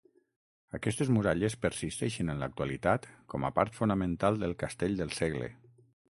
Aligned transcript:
Aquestes 0.77 1.11
muralles 1.17 1.55
persisteixen 1.65 2.31
en 2.35 2.41
l'actualitat 2.45 3.07
com 3.35 3.47
a 3.51 3.53
part 3.59 3.79
fonamental 3.83 4.43
del 4.47 4.57
castell 4.65 4.99
del 5.05 5.15
segle. 5.21 5.55